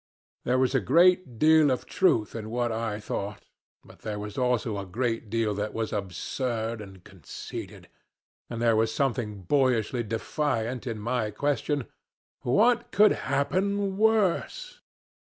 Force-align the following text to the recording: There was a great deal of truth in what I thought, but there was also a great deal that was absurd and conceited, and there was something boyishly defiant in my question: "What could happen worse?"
There 0.45 0.57
was 0.57 0.73
a 0.73 0.79
great 0.79 1.37
deal 1.37 1.69
of 1.69 1.85
truth 1.85 2.33
in 2.33 2.49
what 2.49 2.71
I 2.71 2.99
thought, 2.99 3.45
but 3.85 3.99
there 3.99 4.17
was 4.17 4.35
also 4.35 4.79
a 4.79 4.85
great 4.87 5.29
deal 5.29 5.53
that 5.53 5.75
was 5.75 5.93
absurd 5.93 6.81
and 6.81 7.03
conceited, 7.03 7.87
and 8.49 8.59
there 8.59 8.75
was 8.75 8.91
something 8.91 9.43
boyishly 9.43 10.01
defiant 10.01 10.87
in 10.87 10.97
my 10.97 11.29
question: 11.29 11.85
"What 12.39 12.89
could 12.91 13.11
happen 13.11 13.95
worse?" 13.95 14.81